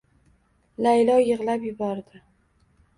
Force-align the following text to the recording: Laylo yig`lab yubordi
Laylo 0.87 1.19
yig`lab 1.27 1.69
yubordi 1.71 2.27